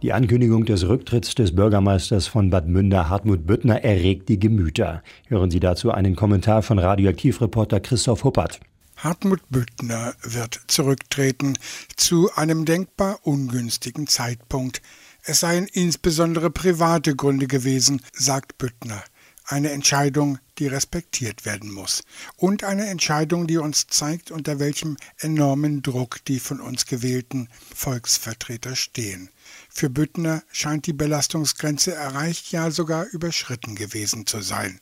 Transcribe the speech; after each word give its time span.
Die 0.00 0.12
Ankündigung 0.12 0.64
des 0.64 0.86
Rücktritts 0.86 1.34
des 1.34 1.56
Bürgermeisters 1.56 2.28
von 2.28 2.50
Bad 2.50 2.68
Münder 2.68 3.08
Hartmut 3.08 3.48
Büttner 3.48 3.82
erregt 3.82 4.28
die 4.28 4.38
Gemüter. 4.38 5.02
Hören 5.26 5.50
Sie 5.50 5.58
dazu 5.58 5.90
einen 5.90 6.14
Kommentar 6.14 6.62
von 6.62 6.78
Radioaktivreporter 6.78 7.80
Christoph 7.80 8.22
Huppert. 8.22 8.60
Hartmut 8.96 9.40
Büttner 9.50 10.14
wird 10.22 10.60
zurücktreten 10.68 11.58
zu 11.96 12.30
einem 12.36 12.64
denkbar 12.64 13.18
ungünstigen 13.24 14.06
Zeitpunkt. 14.06 14.82
Es 15.24 15.40
seien 15.40 15.66
insbesondere 15.66 16.50
private 16.50 17.16
Gründe 17.16 17.48
gewesen, 17.48 18.00
sagt 18.12 18.56
Büttner. 18.56 19.02
Eine 19.50 19.70
Entscheidung, 19.70 20.38
die 20.58 20.66
respektiert 20.66 21.46
werden 21.46 21.72
muss. 21.72 22.02
Und 22.36 22.64
eine 22.64 22.86
Entscheidung, 22.88 23.46
die 23.46 23.56
uns 23.56 23.86
zeigt, 23.86 24.30
unter 24.30 24.58
welchem 24.58 24.98
enormen 25.16 25.80
Druck 25.80 26.22
die 26.26 26.38
von 26.38 26.60
uns 26.60 26.84
gewählten 26.84 27.48
Volksvertreter 27.74 28.76
stehen. 28.76 29.30
Für 29.70 29.88
Büttner 29.88 30.42
scheint 30.52 30.84
die 30.86 30.92
Belastungsgrenze 30.92 31.94
erreicht, 31.94 32.52
ja 32.52 32.70
sogar 32.70 33.06
überschritten 33.06 33.74
gewesen 33.74 34.26
zu 34.26 34.42
sein. 34.42 34.80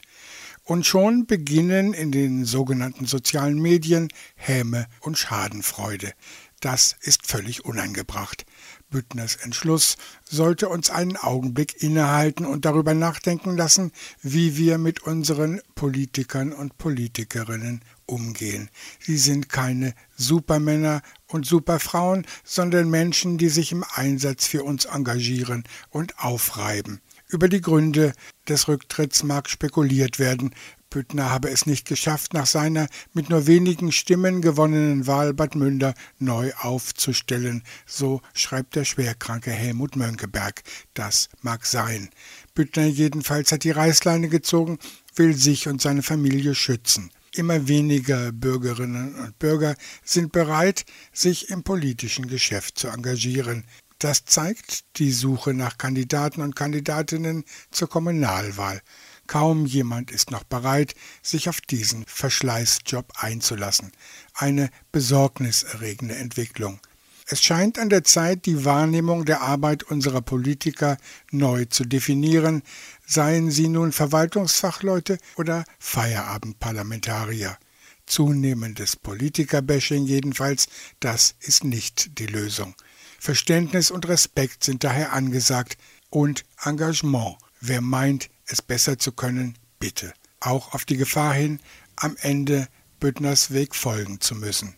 Und 0.65 0.85
schon 0.85 1.27
beginnen 1.27 1.95
in 1.95 2.11
den 2.11 2.45
sogenannten 2.45 3.07
sozialen 3.07 3.63
Medien 3.63 4.09
Häme 4.35 4.89
und 4.99 5.17
Schadenfreude. 5.17 6.13
Das 6.61 6.97
ist 7.03 7.27
völlig 7.27 7.65
unangebracht. 7.65 8.47
Büttners 8.89 9.37
Entschluss 9.37 9.97
sollte 10.25 10.69
uns 10.69 10.91
einen 10.91 11.17
Augenblick 11.17 11.83
innehalten 11.83 12.47
und 12.47 12.65
darüber 12.65 12.95
nachdenken 12.95 13.57
lassen, 13.57 13.93
wie 14.23 14.57
wir 14.57 14.79
mit 14.79 15.03
unseren 15.03 15.61
Politikern 15.75 16.53
und 16.53 16.79
Politikerinnen 16.79 17.83
umgehen. 18.07 18.71
Sie 19.01 19.19
sind 19.19 19.49
keine 19.49 19.95
Supermänner 20.17 21.03
und 21.27 21.45
Superfrauen, 21.45 22.27
sondern 22.45 22.89
Menschen, 22.89 23.37
die 23.37 23.49
sich 23.49 23.73
im 23.73 23.85
Einsatz 23.95 24.47
für 24.47 24.65
uns 24.65 24.87
engagieren 24.87 25.65
und 25.91 26.19
aufreiben. 26.19 27.01
Über 27.29 27.49
die 27.49 27.61
Gründe 27.61 28.13
des 28.49 28.69
Rücktritts 28.69 29.25
mag 29.25 29.51
spekuliert 29.51 30.19
werden. 30.21 30.55
Büttner 30.97 31.29
habe 31.29 31.51
es 31.51 31.67
nicht 31.67 31.87
geschafft, 31.87 32.33
nach 32.33 32.47
seiner 32.47 32.89
mit 33.13 33.29
nur 33.29 33.47
wenigen 33.47 33.93
Stimmen 33.93 34.41
gewonnenen 34.41 35.07
Wahl 35.07 35.35
Bad 35.35 35.55
Münder 35.55 35.93
neu 36.19 36.55
aufzustellen. 36.55 37.65
So 37.85 38.23
schreibt 38.33 38.77
der 38.77 38.87
schwerkranke 38.87 39.51
Helmut 39.51 39.95
Mönckeberg. 39.95 40.63
Das 40.95 41.29
mag 41.43 41.67
sein. 41.67 42.09
Büttner 42.55 42.87
jedenfalls 42.87 43.53
hat 43.53 43.65
die 43.65 43.73
Reißleine 43.73 44.31
gezogen, 44.31 44.79
will 45.15 45.37
sich 45.37 45.69
und 45.69 45.83
seine 45.83 46.03
Familie 46.03 46.55
schützen. 46.55 47.11
Immer 47.35 47.69
weniger 47.69 48.33
Bürgerinnen 48.33 49.17
und 49.17 49.39
Bürger 49.39 49.75
sind 50.03 50.33
bereit, 50.33 50.87
sich 51.13 51.51
im 51.51 51.63
politischen 51.63 52.27
Geschäft 52.27 52.79
zu 52.79 52.89
engagieren. 52.89 53.65
Das 53.99 54.25
zeigt 54.25 54.85
die 54.97 55.13
Suche 55.13 55.53
nach 55.53 55.77
Kandidaten 55.77 56.41
und 56.41 56.57
Kandidatinnen 56.57 57.45
zur 57.71 57.91
Kommunalwahl. 57.91 58.81
Kaum 59.27 59.67
jemand 59.67 60.11
ist 60.11 60.31
noch 60.31 60.45
bereit, 60.45 60.95
sich 61.23 61.49
auf 61.49 61.61
diesen 61.61 62.05
Verschleißjob 62.07 63.13
einzulassen. 63.17 63.93
Eine 64.35 64.71
besorgniserregende 64.93 66.17
Entwicklung. 66.17 66.81
Es 67.29 67.43
scheint 67.43 67.79
an 67.81 67.89
der 67.89 68.05
Zeit, 68.05 68.47
die 68.47 68.65
Wahrnehmung 68.65 69.25
der 69.25 69.41
Arbeit 69.41 69.83
unserer 69.83 70.23
Politiker 70.23 70.97
neu 71.33 71.65
zu 71.65 71.85
definieren, 71.85 72.63
seien 73.05 73.51
sie 73.51 73.67
nun 73.67 73.91
Verwaltungsfachleute 73.91 75.19
oder 75.35 75.65
Feierabendparlamentarier. 75.81 77.59
Zunehmendes 78.07 78.95
Politikerbashing 78.95 80.07
jedenfalls, 80.07 80.69
das 81.01 81.35
ist 81.41 81.65
nicht 81.65 82.21
die 82.21 82.27
Lösung. 82.27 82.77
Verständnis 83.19 83.91
und 83.91 84.07
Respekt 84.07 84.63
sind 84.63 84.85
daher 84.85 85.13
angesagt 85.13 85.77
und 86.11 86.45
Engagement. 86.63 87.39
Wer 87.61 87.81
meint, 87.81 88.31
es 88.47 88.63
besser 88.63 88.99
zu 88.99 89.13
können, 89.13 89.59
bitte. 89.79 90.13
Auch 90.41 90.75
auf 90.75 90.85
die 90.85 90.97
Gefahr 90.97 91.35
hin, 91.35 91.61
am 91.97 92.17
Ende 92.21 92.69
Büttners 93.01 93.53
Weg 93.53 93.75
folgen 93.75 94.21
zu 94.21 94.35
müssen. 94.35 94.75